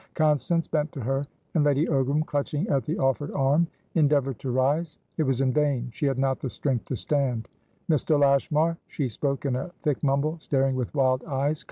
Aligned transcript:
Constance 0.15 0.67
bent 0.67 0.91
to 0.93 0.99
her, 1.01 1.23
and 1.53 1.63
Lady 1.63 1.85
Ogram, 1.85 2.25
clutching 2.25 2.67
at 2.69 2.83
the 2.85 2.97
offered 2.97 3.29
arm, 3.33 3.67
endeavoured 3.93 4.39
to 4.39 4.49
rise. 4.49 4.97
It 5.17 5.21
was 5.21 5.41
in 5.41 5.53
vain; 5.53 5.89
she 5.93 6.07
had 6.07 6.17
not 6.17 6.39
the 6.39 6.49
strength 6.49 6.85
to 6.85 6.95
stand. 6.95 7.47
"Mr. 7.87 8.19
Lashmar!" 8.19 8.79
She 8.87 9.07
spoke 9.07 9.45
in 9.45 9.55
a 9.55 9.69
thick 9.83 10.01
mumble, 10.01 10.39
staring 10.39 10.75
with 10.75 10.91
wild 10.95 11.23
eyes. 11.25 11.59